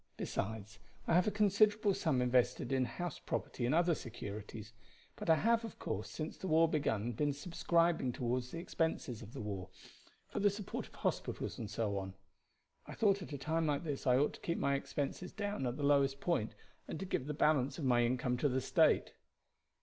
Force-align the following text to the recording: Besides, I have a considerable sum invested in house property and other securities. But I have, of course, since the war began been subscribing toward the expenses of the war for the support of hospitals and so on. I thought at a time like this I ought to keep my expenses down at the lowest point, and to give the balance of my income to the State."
Besides, 0.17 0.79
I 1.05 1.13
have 1.13 1.27
a 1.27 1.31
considerable 1.31 1.93
sum 1.93 2.23
invested 2.23 2.71
in 2.71 2.85
house 2.85 3.19
property 3.19 3.67
and 3.67 3.75
other 3.75 3.93
securities. 3.93 4.73
But 5.15 5.29
I 5.29 5.35
have, 5.35 5.63
of 5.63 5.77
course, 5.77 6.09
since 6.09 6.35
the 6.37 6.47
war 6.47 6.67
began 6.67 7.11
been 7.11 7.33
subscribing 7.33 8.11
toward 8.11 8.45
the 8.45 8.57
expenses 8.57 9.21
of 9.21 9.33
the 9.33 9.41
war 9.41 9.69
for 10.27 10.39
the 10.39 10.49
support 10.49 10.87
of 10.87 10.95
hospitals 10.95 11.59
and 11.59 11.69
so 11.69 11.99
on. 11.99 12.15
I 12.87 12.95
thought 12.95 13.21
at 13.21 13.31
a 13.31 13.37
time 13.37 13.67
like 13.67 13.83
this 13.83 14.07
I 14.07 14.17
ought 14.17 14.33
to 14.33 14.39
keep 14.41 14.57
my 14.57 14.73
expenses 14.73 15.31
down 15.31 15.67
at 15.67 15.77
the 15.77 15.83
lowest 15.83 16.19
point, 16.19 16.55
and 16.87 16.99
to 16.99 17.05
give 17.05 17.27
the 17.27 17.35
balance 17.35 17.77
of 17.77 17.85
my 17.85 18.03
income 18.03 18.37
to 18.37 18.49
the 18.49 18.59
State." 18.59 19.13